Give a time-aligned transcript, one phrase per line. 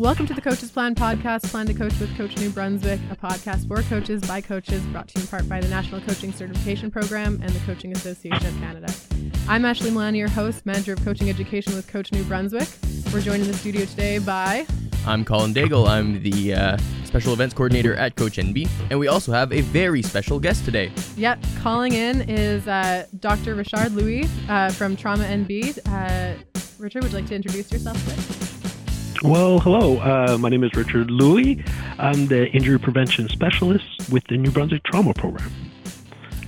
[0.00, 3.68] Welcome to the Coaches Plan podcast, Plan to Coach with Coach New Brunswick, a podcast
[3.68, 7.38] for coaches by coaches, brought to you in part by the National Coaching Certification Program
[7.42, 8.90] and the Coaching Association of Canada.
[9.46, 12.66] I'm Ashley Milani, your host, manager of coaching education with Coach New Brunswick.
[13.12, 14.66] We're joined in the studio today by.
[15.04, 15.86] I'm Colin Daigle.
[15.86, 20.00] I'm the uh, special events coordinator at Coach NB, and we also have a very
[20.00, 20.90] special guest today.
[21.18, 23.54] Yep, calling in is uh, Dr.
[23.54, 25.78] Richard Louis uh, from Trauma NB.
[25.86, 26.42] Uh,
[26.78, 28.59] Richard, would you like to introduce yourself, please?
[29.22, 29.98] Well, hello.
[29.98, 31.62] Uh, my name is Richard Louis.
[31.98, 35.52] I'm the injury prevention specialist with the New Brunswick Trauma Program.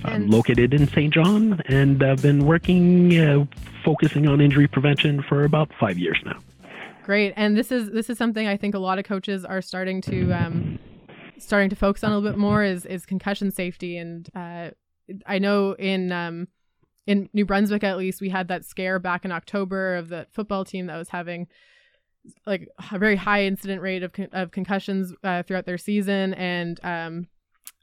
[0.03, 3.45] I'm located in Saint John, and I've been working uh,
[3.85, 6.39] focusing on injury prevention for about five years now.
[7.03, 10.01] Great, and this is this is something I think a lot of coaches are starting
[10.01, 10.79] to um,
[11.37, 14.71] starting to focus on a little bit more is is concussion safety, and uh,
[15.27, 16.47] I know in um,
[17.05, 20.65] in New Brunswick at least we had that scare back in October of the football
[20.65, 21.47] team that was having
[22.45, 26.33] like a very high incident rate of, con- of concussions uh, throughout their season.
[26.33, 27.27] And um,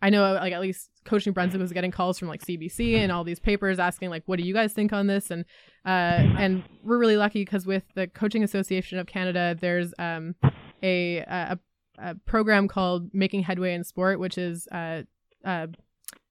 [0.02, 3.12] i know like at least coach new brunswick was getting calls from like cbc and
[3.12, 5.30] all these papers asking like what do you guys think on this?
[5.30, 5.44] And
[5.86, 10.34] uh, and we're really lucky because with the coaching association of canada there's um,
[10.82, 11.58] a, a,
[11.98, 15.02] a program called making headway in sport which is uh,
[15.44, 15.66] uh,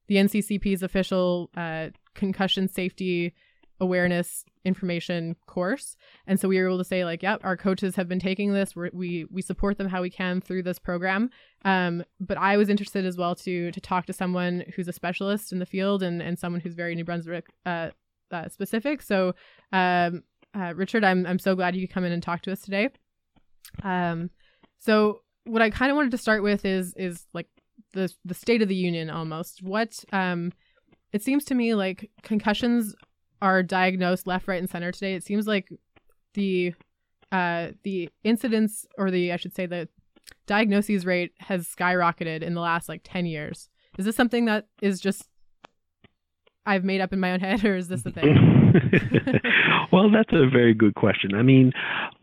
[0.08, 3.34] the nccp's official uh, concussion safety
[3.80, 5.96] awareness information course.
[6.28, 8.76] And so we were able to say like yep our coaches have been taking this.
[8.76, 11.30] We're, we we support them how we can through this program.
[11.66, 15.52] Um, but i was interested as well to to talk to someone who's a specialist
[15.52, 17.90] in the field and and someone who's very new brunswick uh,
[18.32, 19.02] uh, specific.
[19.02, 19.34] So
[19.72, 22.62] um, uh, richard i'm i'm so glad you could come in and talk to us
[22.62, 22.90] today.
[23.84, 24.30] Um,
[24.80, 27.48] so what i kind of wanted to start with is is like
[27.94, 29.64] the the state of the union almost.
[29.64, 30.52] What um
[31.12, 32.96] it seems to me like concussions
[33.42, 35.70] are diagnosed left, right, and center today, it seems like
[36.34, 36.74] the
[37.32, 39.88] uh, the incidence or the I should say the
[40.48, 43.70] diagnoses rate has skyrocketed in the last like 10 years.
[43.98, 45.28] Is this something that is just
[46.66, 48.56] I've made up in my own head or is this the thing?
[49.92, 51.36] well, that's a very good question.
[51.36, 51.72] I mean,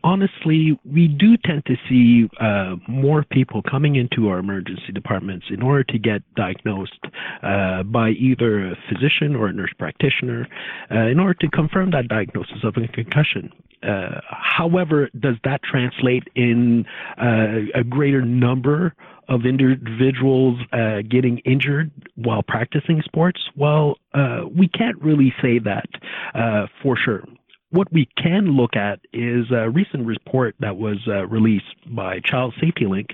[0.03, 5.61] honestly, we do tend to see uh, more people coming into our emergency departments in
[5.61, 6.99] order to get diagnosed
[7.43, 10.47] uh, by either a physician or a nurse practitioner
[10.91, 13.51] uh, in order to confirm that diagnosis of a concussion.
[13.83, 16.85] Uh, however, does that translate in
[17.21, 18.93] uh, a greater number
[19.27, 23.41] of individuals uh, getting injured while practicing sports?
[23.55, 25.89] Well, uh, we can't really say that
[26.33, 27.23] uh, for sure.
[27.69, 32.53] What we can look at is a recent report that was uh, released by Child
[32.61, 33.09] Safety Link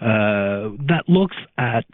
[0.00, 1.84] uh, that looks at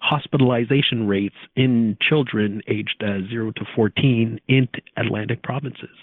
[0.00, 5.96] hospitalization rates in children aged 0 to 14 in Atlantic provinces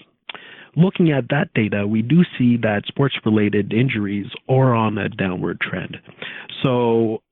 [0.76, 5.60] looking at that data, we do see that sports related injuries are on a downward
[5.60, 5.98] trend.
[6.62, 7.22] So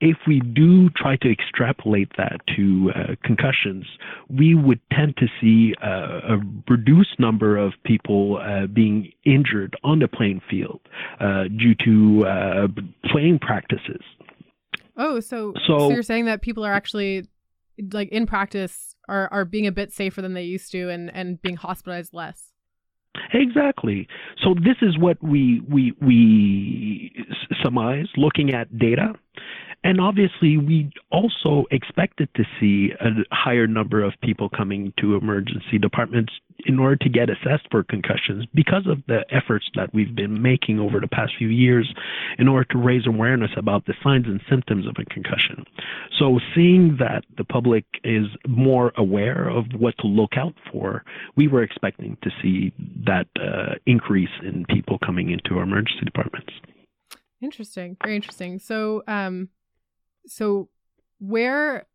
[0.00, 3.84] if we do try to extrapolate that to uh, concussions,
[4.28, 9.98] we would tend to see uh, a reduced number of people uh, being injured on
[9.98, 10.80] the playing field
[11.20, 12.68] uh, due to uh,
[13.12, 14.02] playing practices.
[14.96, 17.26] Oh, so, so so you're saying that people are actually
[17.92, 21.40] like in practice are are being a bit safer than they used to and and
[21.40, 22.49] being hospitalized less.
[23.32, 24.08] Exactly.
[24.42, 27.12] So this is what we we we
[27.62, 29.12] surmise looking at data
[29.82, 35.78] and obviously, we also expected to see a higher number of people coming to emergency
[35.78, 36.34] departments
[36.66, 40.78] in order to get assessed for concussions because of the efforts that we've been making
[40.78, 41.94] over the past few years
[42.38, 45.64] in order to raise awareness about the signs and symptoms of a concussion.
[46.18, 51.04] So, seeing that the public is more aware of what to look out for,
[51.36, 52.74] we were expecting to see
[53.06, 56.52] that uh, increase in people coming into our emergency departments.
[57.40, 57.96] Interesting.
[58.02, 58.58] Very interesting.
[58.58, 59.48] So, um,
[60.26, 60.68] so
[61.18, 61.86] where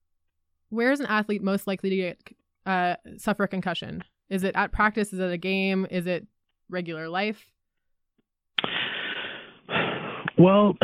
[0.69, 2.19] where is an athlete most likely to get
[2.65, 4.03] uh, suffer a concussion?
[4.29, 5.13] Is it at practice?
[5.13, 5.85] Is it a game?
[5.89, 6.25] Is it
[6.69, 7.45] regular life?
[10.37, 10.75] Well,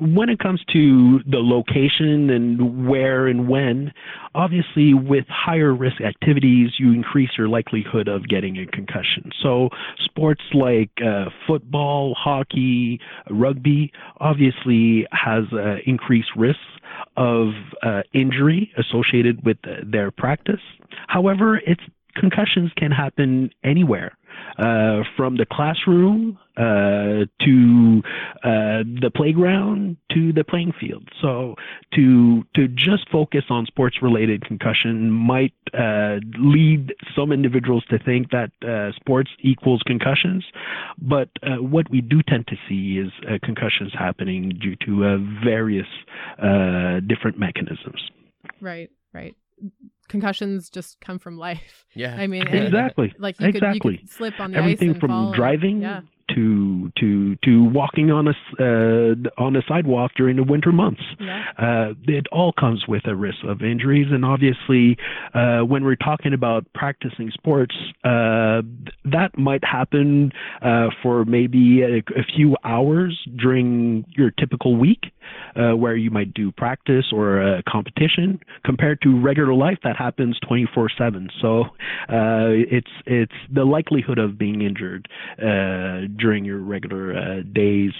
[0.00, 3.92] when it comes to the location and where and when,
[4.34, 9.30] obviously with higher risk activities, you increase your likelihood of getting a concussion.
[9.42, 9.68] So
[10.04, 16.60] sports like uh, football, hockey, rugby obviously has uh, increased risks
[17.16, 17.48] of
[17.82, 20.60] uh, injury associated with their practice.
[21.06, 21.82] However, it's
[22.16, 24.16] concussions can happen anywhere.
[24.58, 28.02] Uh, from the classroom uh, to
[28.42, 31.08] uh, the playground to the playing field.
[31.22, 31.54] So
[31.94, 38.30] to to just focus on sports related concussion might uh, lead some individuals to think
[38.30, 40.44] that uh, sports equals concussions,
[41.00, 45.86] but uh, what we do tend to see is uh, concussions happening due to various
[47.06, 48.10] different mechanisms.
[48.60, 49.36] Right, right
[50.08, 51.86] concussions just come from life.
[51.94, 52.16] Yeah.
[52.16, 53.14] I mean, exactly.
[53.18, 53.78] Like you exactly.
[53.80, 56.00] could, you could slip on the Everything ice and from fall driving yeah
[56.34, 61.02] to to to walking on a uh, on a sidewalk during the winter months.
[61.18, 61.44] Yeah.
[61.58, 64.96] Uh, it all comes with a risk of injuries, and obviously,
[65.34, 68.62] uh, when we're talking about practicing sports, uh,
[69.04, 70.32] that might happen
[70.62, 75.06] uh, for maybe a, a, few hours during your typical week,
[75.56, 80.38] uh, where you might do practice or a competition, compared to regular life that happens
[80.48, 81.28] 24/7.
[81.40, 81.64] So
[82.08, 85.08] it's it's the likelihood of being injured
[86.18, 87.92] during your regular uh, days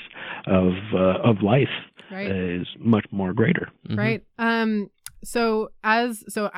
[0.47, 1.69] of uh, of life
[2.11, 2.31] right.
[2.31, 3.70] is much more greater.
[3.88, 3.99] Mm-hmm.
[3.99, 4.25] Right.
[4.38, 4.91] Um.
[5.25, 6.50] So as so.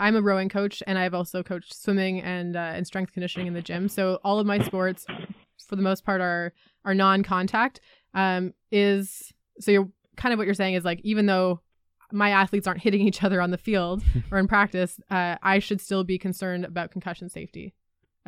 [0.00, 3.54] I'm a rowing coach, and I've also coached swimming and uh, and strength conditioning in
[3.54, 3.88] the gym.
[3.88, 5.04] So all of my sports,
[5.66, 6.52] for the most part, are
[6.84, 7.80] are non-contact.
[8.14, 11.60] Um, is so you're kind of what you're saying is like even though
[12.12, 15.80] my athletes aren't hitting each other on the field or in practice, uh, I should
[15.80, 17.74] still be concerned about concussion safety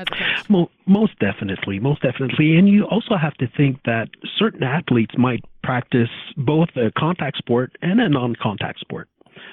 [0.00, 0.68] as a coach?
[0.86, 2.56] most definitely, most definitely.
[2.56, 4.08] And you also have to think that
[4.38, 9.08] certain athletes might practice both a contact sport and a non contact sport.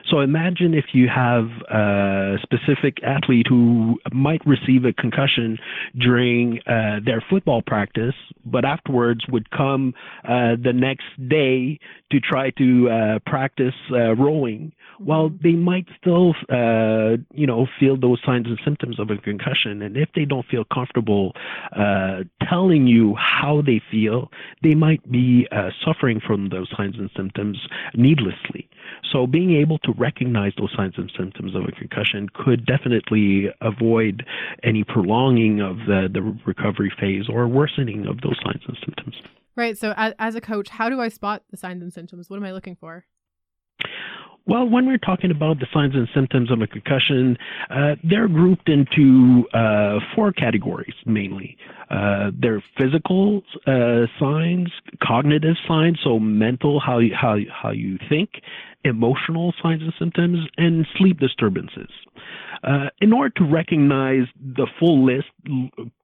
[0.10, 5.58] So imagine if you have a specific athlete who might receive a concussion
[6.00, 8.16] during uh, their football practice,
[8.46, 9.94] but afterwards would come
[10.24, 11.80] uh, the next day
[12.12, 14.72] to try to uh, practice uh, rowing.
[15.00, 15.44] Well, mm-hmm.
[15.44, 19.98] they might still, uh, you know, feel those signs and symptoms of a concussion, and
[19.98, 21.34] if they don't feel comfortable
[21.76, 22.20] uh,
[22.50, 24.32] telling you how they feel,
[24.64, 25.48] they might be
[25.86, 27.60] suffering from those signs and symptoms
[27.94, 28.70] needlessly.
[29.12, 34.26] So being able to recognize those signs and symptoms of a concussion could definitely avoid
[34.64, 39.16] any prolonging of the, the recovery phase or worsening of those signs and symptoms.
[39.56, 39.78] Right.
[39.78, 42.30] So as, as a coach, how do I spot the signs and symptoms?
[42.30, 43.06] What am I looking for?
[44.48, 47.38] Well, when we're talking about the signs and symptoms of a concussion,
[47.70, 51.58] uh, they're grouped into uh, four categories mainly.
[51.90, 54.70] Uh, they're physical uh, signs,
[55.02, 58.30] cognitive signs, so mental, how you, how, how you think,
[58.84, 61.90] emotional signs and symptoms, and sleep disturbances.
[62.64, 65.28] Uh, in order to recognize the full list,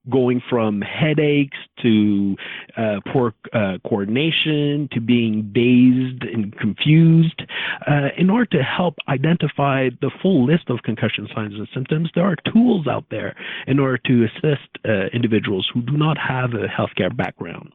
[0.09, 2.35] going from headaches to
[2.75, 7.41] uh, poor uh, coordination to being dazed and confused,
[7.87, 12.25] uh, in order to help identify the full list of concussion signs and symptoms, there
[12.25, 13.35] are tools out there
[13.67, 17.73] in order to assist uh, individuals who do not have a healthcare background.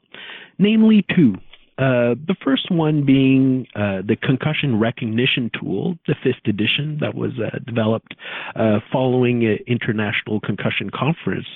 [0.59, 1.35] Namely, two.
[1.79, 7.31] Uh, the first one being uh, the concussion recognition tool, the fifth edition that was
[7.39, 8.17] uh, developed
[8.57, 11.47] uh, following an international concussion conference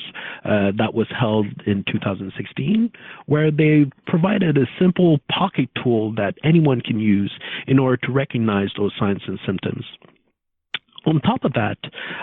[0.44, 2.93] uh, that was held in 2016,
[3.27, 7.33] where they provided a simple pocket tool that anyone can use
[7.67, 9.85] in order to recognize those signs and symptoms
[11.06, 11.78] on top of that,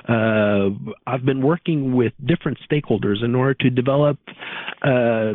[0.07, 0.69] uh,
[1.07, 4.17] I've been working with different stakeholders in order to develop
[4.83, 5.33] a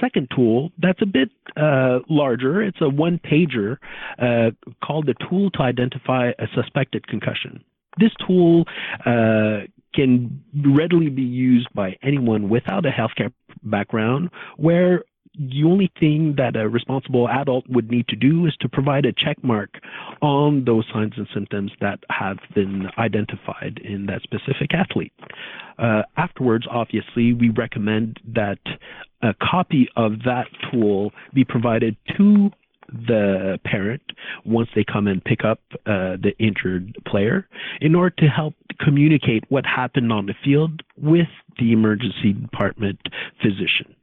[0.00, 2.62] second tool that's a bit uh, larger.
[2.62, 3.76] It's a one pager
[4.18, 4.50] uh,
[4.84, 7.64] called the Tool to Identify a Suspected Concussion.
[7.98, 8.64] This tool
[9.04, 9.60] uh,
[9.94, 13.32] can readily be used by anyone without a healthcare
[13.62, 15.04] background, where
[15.40, 19.12] the only thing that a responsible adult would need to do is to provide a
[19.12, 19.70] check mark
[20.20, 25.12] on those signs and symptoms that have been identified in that specific athlete.
[25.78, 28.58] Uh, afterwards, obviously, we recommend that
[29.22, 32.50] a copy of that tool be provided to
[32.88, 34.02] the parent
[34.44, 37.48] once they come and pick up uh, the injured player
[37.80, 41.28] in order to help communicate what happened on the field with
[41.58, 42.98] the emergency department
[43.40, 43.94] physician.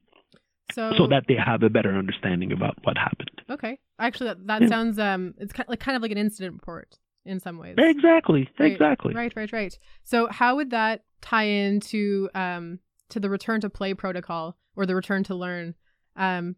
[0.71, 3.31] So, so that they have a better understanding about what happened.
[3.49, 4.67] Okay, actually, that, that yeah.
[4.67, 7.75] sounds um, it's kind of like kind of like an incident report in some ways.
[7.77, 9.13] Exactly, right, exactly.
[9.13, 9.77] Right, right, right.
[10.03, 14.95] So, how would that tie into um to the return to play protocol or the
[14.95, 15.75] return to learn?
[16.15, 16.55] Um,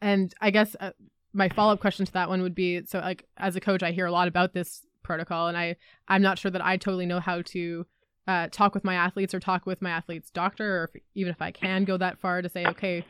[0.00, 0.92] and I guess uh,
[1.32, 3.92] my follow up question to that one would be: so, like as a coach, I
[3.92, 5.76] hear a lot about this protocol, and I
[6.08, 7.86] I'm not sure that I totally know how to
[8.26, 11.42] uh, talk with my athletes or talk with my athlete's doctor, or if, even if
[11.42, 13.04] I can go that far to say, okay,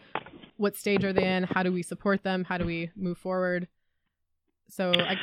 [0.60, 1.44] what stage are they in?
[1.44, 2.44] How do we support them?
[2.44, 3.66] How do we move forward?
[4.68, 5.16] So, I...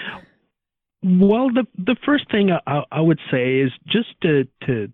[1.04, 4.92] well, the the first thing I, I would say is just to to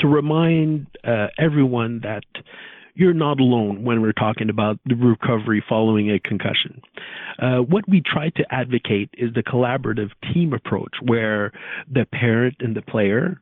[0.00, 2.24] to remind uh, everyone that
[2.94, 6.82] you're not alone when we're talking about the recovery following a concussion.
[7.38, 11.52] Uh, what we try to advocate is the collaborative team approach where
[11.90, 13.40] the parent and the player,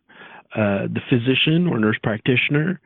[0.55, 2.81] uh, the physician or nurse practitioner,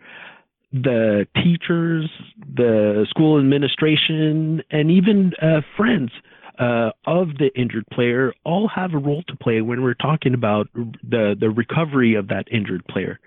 [0.72, 2.10] the teachers,
[2.54, 6.10] the school administration, and even uh, friends
[6.58, 10.68] uh, of the injured player all have a role to play when we're talking about
[10.74, 13.18] the, the recovery of that injured player.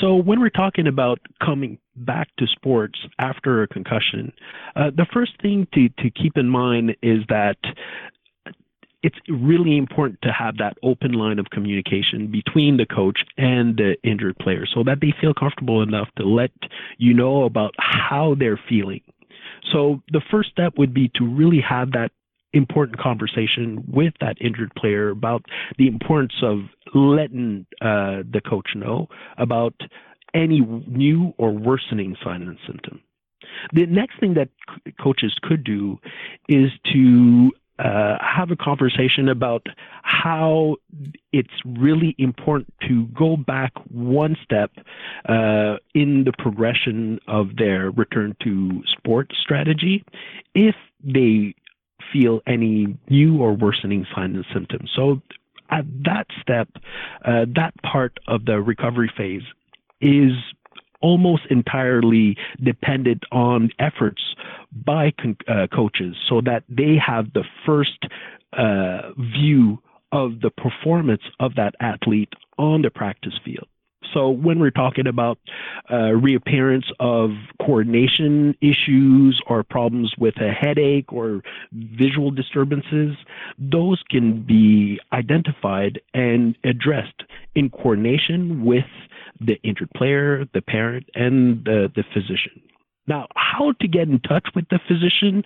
[0.00, 4.32] So when we're talking about coming back to sports after a concussion,
[4.76, 7.56] uh, the first thing to, to keep in mind is that
[9.04, 13.96] it's really important to have that open line of communication between the coach and the
[14.02, 16.50] injured player so that they feel comfortable enough to let
[16.96, 19.02] you know about how they're feeling.
[19.70, 22.12] So the first step would be to really have that
[22.54, 25.44] important conversation with that injured player about
[25.76, 26.60] the importance of
[26.94, 29.74] letting uh, the coach know about
[30.32, 33.02] any new or worsening sign and symptom.
[33.74, 34.48] The next thing that
[34.98, 35.98] coaches could do
[36.48, 39.66] is to uh, have a conversation about
[40.02, 40.76] how
[41.32, 44.70] it's really important to go back one step
[45.28, 50.04] uh, in the progression of their return to sport strategy
[50.54, 51.54] if they
[52.12, 54.90] feel any new or worsening signs and symptoms.
[54.94, 55.20] So
[55.70, 56.68] at that step,
[57.24, 59.42] uh, that part of the recovery phase
[60.00, 60.32] is
[61.04, 64.22] almost entirely dependent on efforts
[64.86, 68.06] by con- uh, coaches so that they have the first
[68.54, 69.78] uh, view
[70.12, 73.68] of the performance of that athlete on the practice field.
[74.14, 75.38] So when we're talking about
[75.90, 77.30] uh, reappearance of
[77.60, 81.42] coordination issues or problems with a headache or
[81.72, 83.16] visual disturbances,
[83.58, 87.24] those can be identified and addressed
[87.56, 88.84] in coordination with
[89.40, 92.62] the injured player, the parent, and the, the physician.
[93.06, 95.44] Now, how to get in touch with the physician,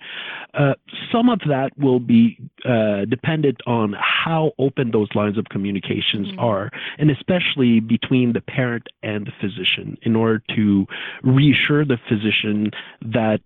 [0.53, 0.73] uh,
[1.11, 6.39] some of that will be uh, dependent on how open those lines of communications mm-hmm.
[6.39, 10.85] are, and especially between the parent and the physician, in order to
[11.23, 13.41] reassure the physician that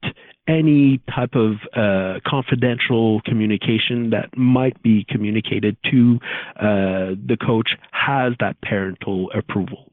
[0.48, 6.20] any type of uh, confidential communication that might be communicated to
[6.58, 9.93] uh, the coach has that parental approval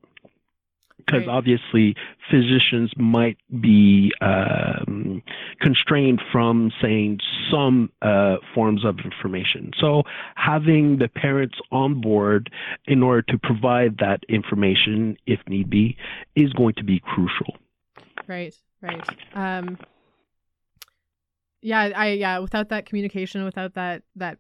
[1.04, 1.28] because right.
[1.28, 1.94] obviously
[2.30, 5.22] physicians might be um,
[5.60, 7.18] constrained from saying
[7.50, 9.72] some uh, forms of information.
[9.78, 10.02] So
[10.36, 12.50] having the parents on board
[12.86, 15.96] in order to provide that information, if need be,
[16.34, 17.56] is going to be crucial.
[18.26, 19.08] Right, right.
[19.34, 19.78] Um,
[21.62, 22.38] yeah, I yeah.
[22.38, 24.38] Without that communication, without that that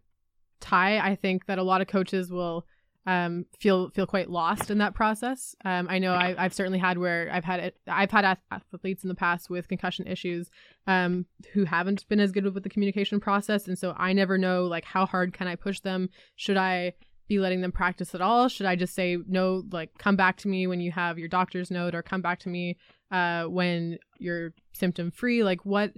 [0.60, 2.64] tie, I think that a lot of coaches will
[3.06, 5.54] um, feel feel quite lost in that process.
[5.64, 9.14] Um, I know I, have certainly had where I've had I've had athletes in the
[9.14, 10.50] past with concussion issues
[10.86, 14.64] um, who haven't been as good with the communication process, and so I never know
[14.64, 16.10] like how hard can I push them?
[16.36, 16.92] Should I
[17.26, 18.48] be letting them practice at all?
[18.48, 19.62] Should I just say no?
[19.70, 22.48] Like come back to me when you have your doctor's note, or come back to
[22.50, 22.76] me
[23.10, 25.42] uh, when you're symptom free?
[25.42, 25.92] Like what?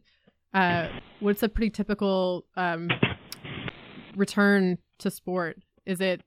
[0.55, 0.89] Uh,
[1.21, 2.91] what's a pretty typical um,
[4.15, 5.57] return to sport?
[5.87, 6.23] Is it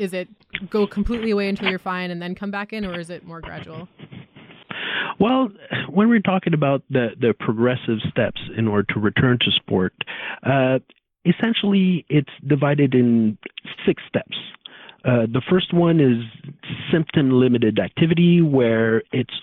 [0.00, 0.28] is it
[0.70, 3.40] go completely away until you're fine and then come back in, or is it more
[3.40, 3.86] gradual?
[5.20, 5.50] Well,
[5.90, 9.92] when we're talking about the, the progressive steps in order to return to sport,
[10.42, 10.78] uh,
[11.26, 13.36] essentially it's divided in
[13.86, 14.36] six steps.
[15.04, 16.24] Uh, the first one is
[16.90, 19.34] symptom limited activity, where it's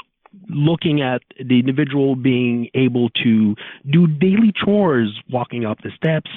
[0.49, 3.55] looking at the individual being able to
[3.91, 6.29] do daily chores, walking up the steps,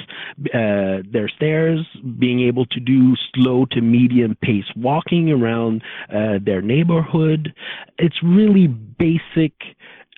[0.55, 1.87] uh, their stairs,
[2.19, 5.83] being able to do slow to medium pace walking around
[6.15, 7.55] uh, their neighborhood.
[7.99, 9.53] It's really basic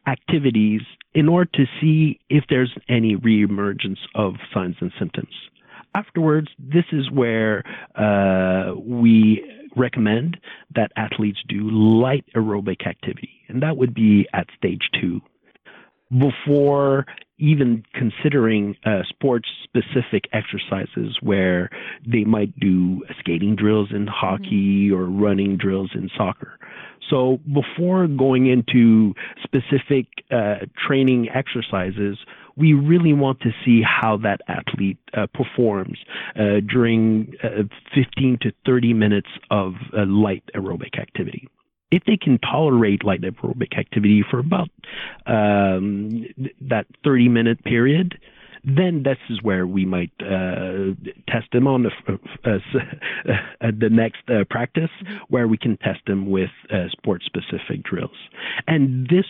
[0.07, 0.83] activities
[1.15, 5.33] in order to see if there's any reemergence of signs and symptoms.
[5.95, 9.45] Afterwards, this is where uh, we
[9.77, 10.39] recommend
[10.75, 15.21] that athletes do light aerobic activity, and that would be at stage two.
[16.11, 17.07] Before
[17.39, 21.71] even considering uh, sports specific exercises where
[22.07, 24.95] they might do skating drills in hockey mm-hmm.
[24.95, 26.59] or running drills in soccer.
[27.11, 32.17] So before going into specific uh, training exercises,
[32.57, 35.99] we really want to see how that athlete uh, performs
[36.37, 37.63] uh, during uh,
[37.95, 41.49] 15 to 30 minutes of uh, light aerobic activity.
[41.91, 44.71] If they can tolerate light aerobic activity for about
[45.27, 46.25] um,
[46.61, 48.19] that 30 minute period,
[48.65, 50.95] then this is where we might uh,
[51.29, 51.91] test them on the
[52.45, 52.51] uh,
[53.61, 55.17] uh, the next uh, practice, mm-hmm.
[55.29, 58.11] where we can test them with uh, sport specific drills,
[58.67, 59.25] and this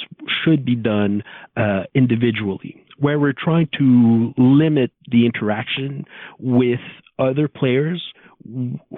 [0.45, 1.23] should be done
[1.57, 6.05] uh, individually, where we're trying to limit the interaction
[6.39, 6.81] with
[7.19, 8.03] other players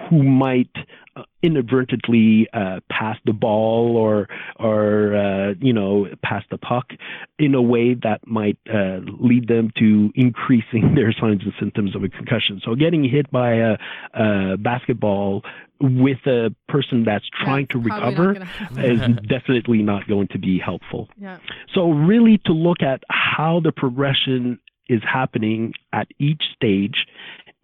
[0.09, 0.71] who might
[1.15, 4.27] uh, inadvertently uh, pass the ball or
[4.59, 6.91] or uh, you know pass the puck
[7.39, 12.03] in a way that might uh, lead them to increasing their signs and symptoms of
[12.03, 12.61] a concussion.
[12.63, 13.77] So getting hit by a,
[14.13, 15.43] a basketball
[15.79, 18.35] with a person that's trying to recover
[18.77, 21.09] is definitely not going to be helpful.
[21.17, 21.39] Yeah.
[21.73, 27.05] So really to look at how the progression is happening at each stage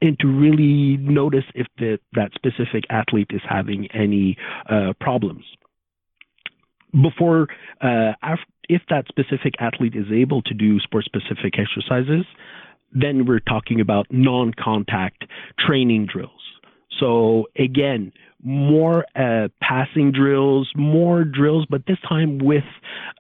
[0.02, 4.38] and to really notice if the, that specific athlete is having any
[4.70, 5.44] uh, problems.
[6.92, 7.48] Before,
[7.82, 8.14] uh,
[8.68, 12.26] if that specific athlete is able to do sport specific exercises,
[12.92, 15.24] then we're talking about non contact
[15.58, 16.41] training drills.
[17.00, 18.12] So, again,
[18.44, 22.64] more uh, passing drills, more drills, but this time with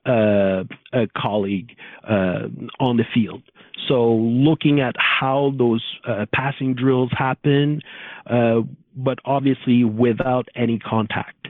[0.05, 0.63] uh,
[0.93, 1.75] a colleague
[2.07, 2.47] uh,
[2.79, 3.43] on the field.
[3.87, 7.81] So looking at how those uh, passing drills happen,
[8.27, 8.61] uh,
[8.95, 11.47] but obviously without any contact.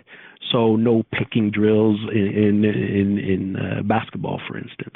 [0.51, 4.95] So no picking drills in in in, in uh, basketball, for instance.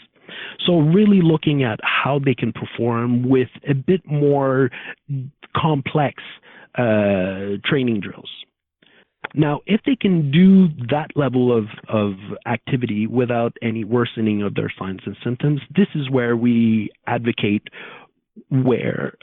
[0.65, 4.69] So really looking at how they can perform with a bit more
[5.55, 6.21] complex
[6.77, 8.29] uh, training drills.
[9.33, 12.13] Now, if they can do that level of, of
[12.45, 17.63] activity without any worsening of their signs and symptoms, this is where we advocate
[18.49, 19.15] where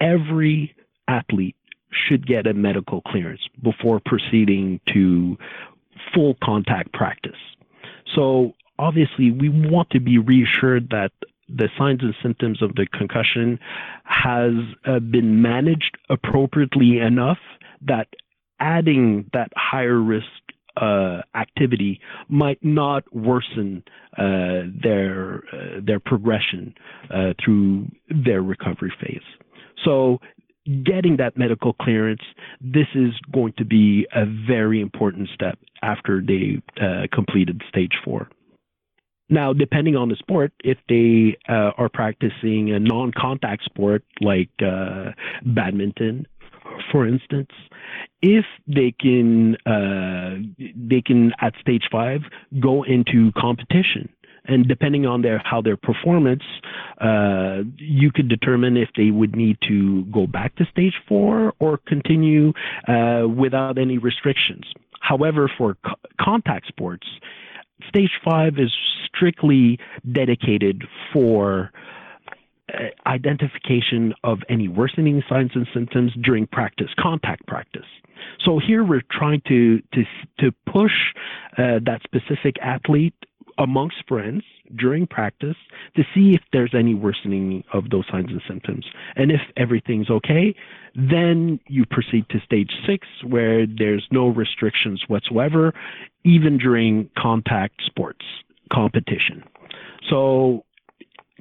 [0.00, 0.74] every
[1.08, 1.56] athlete
[1.90, 5.36] should get a medical clearance before proceeding to
[6.14, 7.36] full contact practice.
[8.14, 11.12] So obviously we want to be reassured that
[11.48, 13.58] the signs and symptoms of the concussion
[14.04, 14.52] has
[14.86, 17.38] uh, been managed appropriately enough
[17.86, 18.08] that
[18.60, 20.26] adding that higher risk
[20.80, 23.82] uh, activity might not worsen
[24.16, 26.74] uh, their uh, their progression
[27.10, 29.20] uh, through their recovery phase.
[29.84, 30.18] So,
[30.84, 32.22] getting that medical clearance,
[32.60, 38.28] this is going to be a very important step after they uh, completed stage four.
[39.32, 46.26] Now, depending on the sport, if they uh, are practicing a non-contact sport like badminton,
[46.90, 47.50] for instance,
[48.20, 50.36] if they can uh,
[50.76, 52.20] they can at stage five
[52.60, 54.08] go into competition
[54.44, 56.42] and depending on their how their performance,
[57.00, 61.78] uh, you could determine if they would need to go back to stage four or
[61.86, 62.52] continue
[62.88, 64.64] uh, without any restrictions.
[65.00, 67.06] However, for co- contact sports,
[67.88, 68.72] stage five is
[69.06, 69.78] strictly
[70.10, 71.70] dedicated for
[72.72, 77.86] uh, identification of any worsening signs and symptoms during practice, contact practice.
[78.44, 80.04] So here we're trying to to
[80.40, 80.92] to push
[81.58, 83.14] uh, that specific athlete
[83.58, 84.42] amongst friends
[84.76, 85.56] during practice
[85.96, 88.86] to see if there's any worsening of those signs and symptoms.
[89.16, 90.54] And if everything's okay,
[90.94, 95.74] then you proceed to stage six, where there's no restrictions whatsoever,
[96.24, 98.24] even during contact sports
[98.72, 99.42] competition.
[100.08, 100.64] So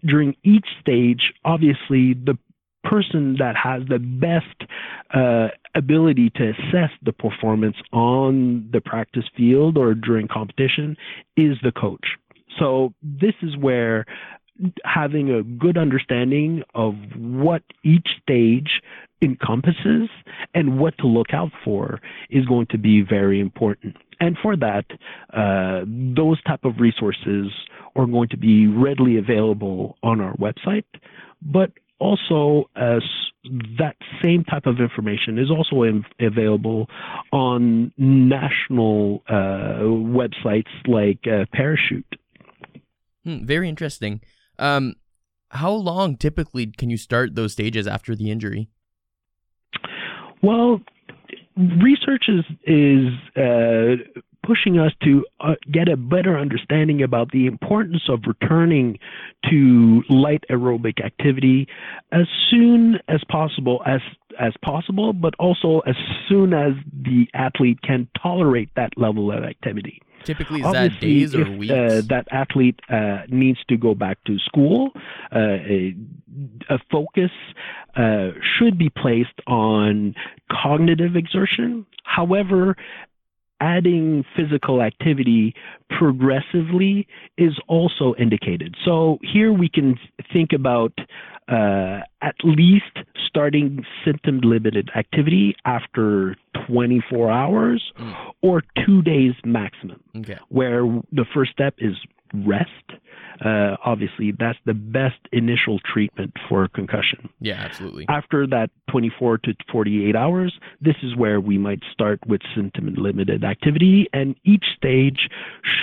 [0.06, 2.38] during each stage, obviously the
[2.84, 4.70] person that has the best
[5.14, 10.98] uh, ability to assess the performance on the practice field or during competition
[11.38, 12.06] is the coach.
[12.60, 14.06] So this is where
[14.84, 18.82] having a good understanding of what each stage
[19.22, 20.10] encompasses
[20.54, 23.96] and what to look out for is going to be very important.
[24.20, 24.86] And for that,
[25.34, 27.52] uh, those type of resources
[27.96, 30.86] are going to be readily available on our website,
[31.42, 33.04] but also as
[33.78, 36.88] that same type of information is also in, available
[37.32, 42.16] on national uh, websites like uh, Parachute.
[43.24, 44.22] Hmm, very interesting.
[44.58, 44.96] Um,
[45.50, 48.70] how long typically can you start those stages after the injury?
[50.42, 50.82] Well,
[51.58, 58.04] research is is uh, pushing us to uh, get a better understanding about the importance
[58.10, 59.00] of returning
[59.50, 61.68] to light aerobic activity
[62.12, 64.02] as soon as possible as
[64.40, 65.96] as possible but also as
[66.30, 66.74] soon as
[67.04, 71.58] the athlete can tolerate that level of activity Typically, is Obviously, that days or if,
[71.58, 71.74] weeks?
[71.74, 74.92] Uh, that athlete uh, needs to go back to school.
[75.34, 75.96] Uh, a,
[76.70, 77.32] a, focus
[77.96, 80.14] uh, should be placed on
[80.52, 81.86] cognitive exertion.
[82.04, 82.76] However,
[83.62, 85.54] adding physical activity
[85.90, 88.76] progressively is also indicated.
[88.84, 89.98] So here we can
[90.34, 90.92] think about
[91.48, 92.98] uh, at least
[93.28, 96.36] starting symptom limited activity after
[96.68, 98.14] 24 hours Mm.
[98.42, 100.38] or two days maximum, Okay.
[100.50, 101.96] where the first step is
[102.34, 102.70] rest.
[103.44, 107.30] Uh, obviously, that's the best initial treatment for concussion.
[107.40, 108.06] Yeah, absolutely.
[108.08, 113.44] After that 24 to 48 hours, this is where we might start with symptom limited
[113.44, 115.30] activity, and each stage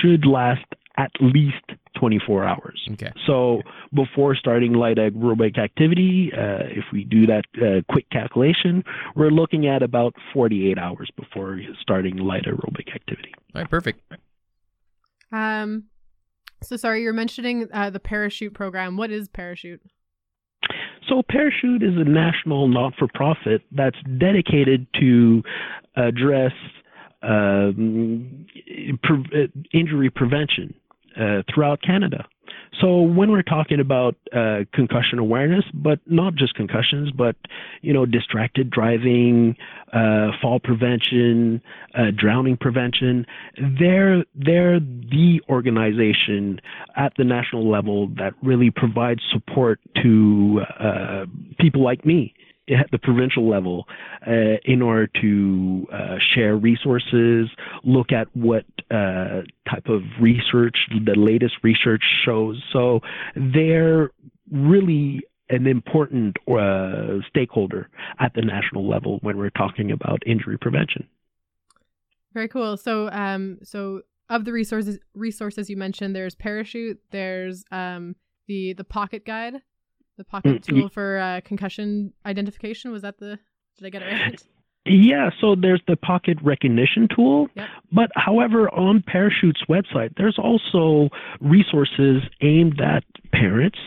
[0.00, 0.64] should last
[0.98, 1.64] at least
[1.98, 2.88] 24 hours.
[2.92, 3.12] Okay.
[3.26, 3.62] So
[3.94, 8.84] before starting light aerobic activity, uh, if we do that uh, quick calculation,
[9.14, 13.32] we're looking at about 48 hours before starting light aerobic activity.
[13.54, 14.00] All right, perfect.
[15.30, 15.84] Um,
[16.62, 18.96] so sorry, you're mentioning uh, the parachute program.
[18.96, 19.82] What is parachute?
[21.08, 25.42] So Parachute is a national not-for-profit that's dedicated to
[25.96, 26.52] address
[27.22, 28.46] um,
[29.02, 30.74] pre- uh, injury prevention
[31.18, 32.26] uh, throughout Canada.
[32.80, 37.36] So when we're talking about uh, concussion awareness, but not just concussions, but
[37.82, 39.56] you know, distracted driving,
[39.92, 41.60] uh, fall prevention,
[41.94, 43.26] uh, drowning prevention,
[43.78, 46.60] they're they're the organization
[46.96, 51.26] at the national level that really provides support to uh,
[51.58, 52.34] people like me
[52.90, 53.86] the provincial level
[54.26, 57.48] uh, in order to uh, share resources,
[57.84, 62.62] look at what uh, type of research the latest research shows.
[62.72, 63.00] So
[63.34, 64.10] they're
[64.50, 67.88] really an important uh, stakeholder
[68.20, 71.08] at the national level when we're talking about injury prevention.
[72.34, 72.76] Very cool.
[72.76, 77.00] So, um, so of the resources resources you mentioned, there's parachute.
[77.10, 78.14] There's um
[78.46, 79.62] the the pocket guide,
[80.18, 82.92] the pocket Mm, tool for uh, concussion identification.
[82.92, 83.38] Was that the?
[83.78, 84.42] Did I get it right?
[84.84, 87.68] Yeah, so there's the pocket recognition tool, Yep.
[87.92, 93.78] but however, on Parachute's website, there's also resources aimed at parents,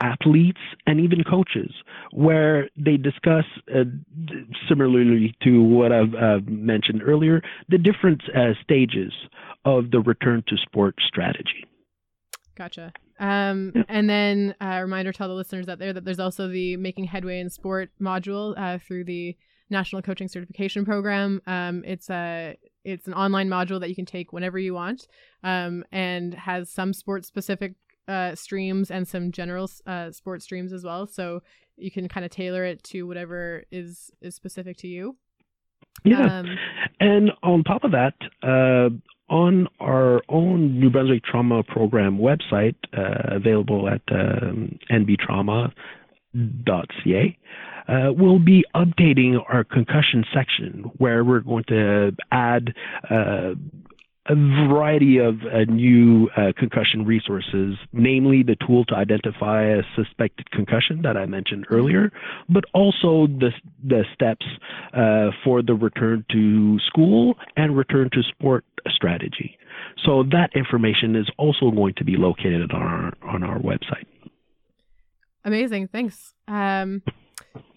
[0.00, 1.72] athletes, and even coaches,
[2.12, 3.84] where they discuss, uh,
[4.68, 9.12] similarly to what I've uh, mentioned earlier, the different uh, stages
[9.64, 11.64] of the return to sport strategy.
[12.56, 12.92] Gotcha.
[13.22, 13.84] Um, Yeah.
[13.88, 17.04] and then a reminder to all the listeners out there that there's also the Making
[17.04, 19.36] Headway in Sport module uh, through the
[19.70, 21.40] National Coaching Certification Program.
[21.46, 25.06] Um, it's a it's an online module that you can take whenever you want,
[25.44, 27.74] um, and has some sport specific
[28.08, 31.06] uh, streams and some general uh, sport streams as well.
[31.06, 31.42] So
[31.76, 35.16] you can kind of tailor it to whatever is is specific to you.
[36.04, 36.40] Yeah.
[36.40, 36.46] Um,
[37.00, 38.90] And on top of that, uh,
[39.32, 45.72] on our own New Brunswick Trauma Program website, uh, available at um, nbtrauma.ca,
[47.88, 52.74] uh, we'll be updating our concussion section where we're going to add
[53.10, 53.54] uh,
[54.26, 54.34] a
[54.68, 61.02] variety of uh, new uh, concussion resources, namely the tool to identify a suspected concussion
[61.02, 62.12] that I mentioned earlier,
[62.48, 63.50] but also the
[63.82, 64.46] the steps
[64.94, 69.58] uh, for the return to school and return to sport strategy.
[70.04, 74.06] So that information is also going to be located on our on our website.
[75.44, 75.88] Amazing.
[75.88, 76.34] Thanks.
[76.46, 77.02] Um,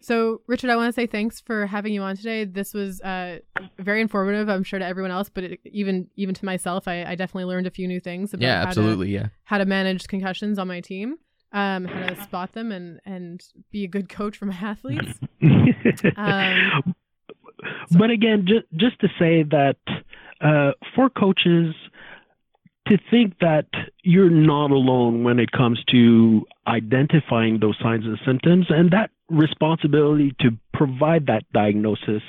[0.02, 2.46] so, Richard, I want to say thanks for having you on today.
[2.46, 3.40] This was uh,
[3.80, 7.16] very informative, I'm sure, to everyone else, but it, even even to myself, I, I
[7.16, 9.08] definitely learned a few new things about Yeah, how, absolutely.
[9.08, 9.28] To, Yeah.
[9.46, 11.16] how to manage concussions on my team,
[11.54, 15.20] um, how to spot them, and and be a good coach for my athletes.
[16.18, 16.96] Um,
[17.98, 19.78] but again, just just to say that
[20.42, 21.74] uh, for coaches
[22.88, 23.66] to think that
[24.04, 30.36] you're not alone when it comes to identifying those signs and symptoms, and that responsibility
[30.40, 32.22] to provide that diagnosis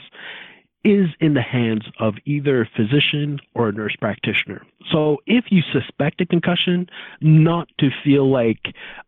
[0.84, 4.64] is in the hands of either a physician or a nurse practitioner.
[4.92, 6.88] So if you suspect a concussion,
[7.20, 8.60] not to feel like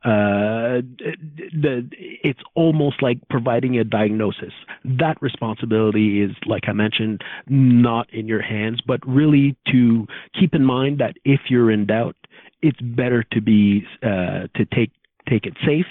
[0.04, 1.88] uh, the
[2.24, 4.52] it's almost like providing a diagnosis.
[4.84, 10.06] That responsibility is, like I mentioned, not in your hands, but really to
[10.38, 12.16] keep in mind that if you're in doubt,
[12.60, 14.90] it's better to be uh, to take
[15.28, 15.86] take it safe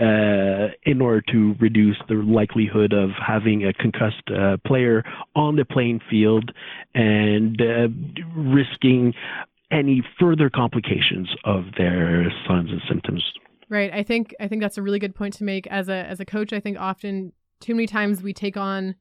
[0.00, 5.64] uh, in order to reduce the likelihood of having a concussed uh, player on the
[5.64, 6.52] playing field
[6.94, 7.88] and uh,
[8.36, 9.12] risking
[9.70, 13.24] any further complications of their signs and symptoms.
[13.68, 13.92] Right.
[13.92, 16.24] I think I think that's a really good point to make as a as a
[16.24, 16.52] coach.
[16.52, 18.94] I think often too many times we take on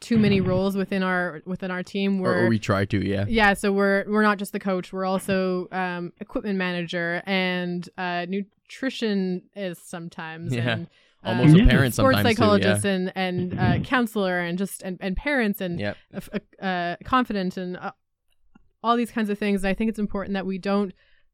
[0.00, 2.20] too many roles within our within our team.
[2.20, 2.98] Or, Where or we try to.
[3.06, 3.24] Yeah.
[3.28, 4.92] yeah, so we're we're not just the coach.
[4.92, 10.54] We're also um, equipment manager and uh, nutritionist sometimes.
[10.54, 10.70] Yeah.
[10.70, 10.86] And,
[11.24, 11.64] uh, Almost Yeah.
[11.64, 12.88] a parent sports sometimes psychologist too.
[12.88, 15.94] and and uh, counselor and just and, and parents and Yeah.
[16.14, 17.92] uh, uh, confident and uh,
[18.82, 19.64] all these kinds of things.
[19.64, 20.92] I think it's important that we don't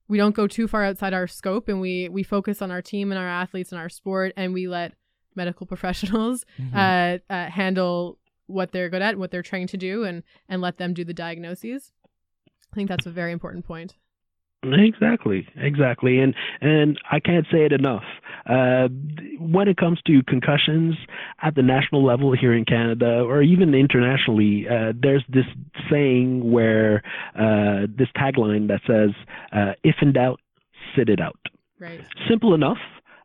[0.08, 3.12] we don't go too far outside our scope and we we focus on our team
[3.12, 4.94] and our athletes and our sport and we let
[5.34, 6.74] medical professionals Mhm.
[6.74, 8.18] uh, uh, handle
[8.52, 11.14] what they're good at, what they're trying to do, and and let them do the
[11.14, 11.92] diagnoses.
[12.72, 13.94] I think that's a very important point.
[14.64, 18.04] Exactly, exactly, and and I can't say it enough.
[18.48, 18.88] Uh,
[19.40, 20.94] when it comes to concussions
[21.42, 25.46] at the national level here in Canada, or even internationally, uh, there's this
[25.90, 27.02] saying where
[27.34, 29.10] uh, this tagline that says,
[29.52, 30.40] uh, "If in doubt,
[30.96, 31.40] sit it out."
[31.80, 32.00] Right.
[32.28, 32.78] Simple enough,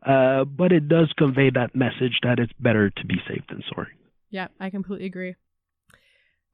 [0.07, 3.89] uh, but it does convey that message that it's better to be safe than sorry.
[4.29, 5.35] Yeah, I completely agree.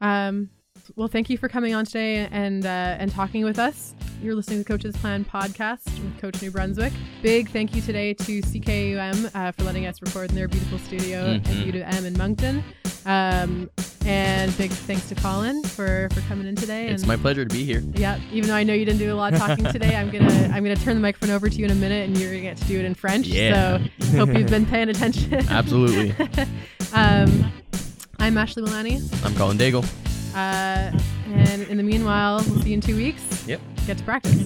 [0.01, 0.49] Um,
[0.95, 3.93] well, thank you for coming on today and uh, and talking with us.
[4.21, 6.93] You're listening to the Coach's Plan podcast with Coach New Brunswick.
[7.21, 11.25] Big thank you today to CKUM uh, for letting us record in their beautiful studio
[11.37, 11.47] Mhm.
[11.47, 12.63] and U de M in Moncton.
[13.05, 13.69] Um,
[14.05, 16.87] and big thanks to Colin for for coming in today.
[16.87, 17.81] It's and my pleasure to be here.
[17.93, 20.25] yeah, even though I know you didn't do a lot of talking today, I'm gonna
[20.53, 22.57] I'm gonna turn the microphone over to you in a minute, and you're gonna get
[22.57, 23.27] to do it in French.
[23.27, 23.77] Yeah.
[24.01, 25.33] So hope you've been paying attention.
[25.49, 26.15] Absolutely.
[26.93, 27.51] um,
[28.19, 29.25] I'm Ashley Milani.
[29.25, 29.83] I'm Colin Daigle.
[30.35, 30.91] Uh,
[31.27, 33.47] and in the meanwhile, we'll see you in two weeks.
[33.47, 33.61] Yep.
[33.85, 34.45] Get to practice.